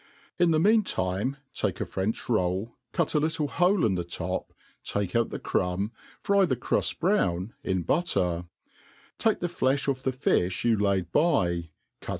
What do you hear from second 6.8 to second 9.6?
brown in butter; take the